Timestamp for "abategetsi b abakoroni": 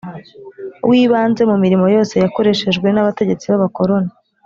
3.03-4.11